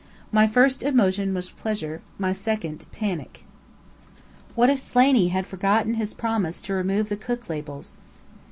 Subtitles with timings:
[0.31, 3.45] My first emotion was pleasure; my second, panic.
[4.55, 7.91] What if Slaney had forgotten his promise to remove the Cook labels?